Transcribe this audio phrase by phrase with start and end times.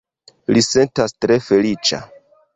[0.55, 2.03] Li sentas tre feliĉa